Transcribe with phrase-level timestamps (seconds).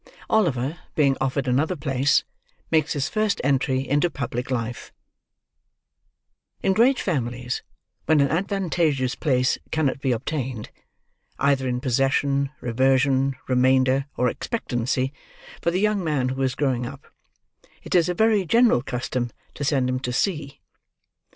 [0.31, 2.23] OLIVER, BEING OFFERED ANOTHER PLACE,
[2.71, 4.91] MAKES HIS FIRST ENTRY INTO PUBLIC LIFE
[6.63, 7.61] In great families,
[8.07, 10.71] when an advantageous place cannot be obtained,
[11.37, 15.13] either in possession, reversion, remainder, or expectancy,
[15.61, 17.05] for the young man who is growing up,
[17.83, 20.61] it is a very general custom to send him to sea.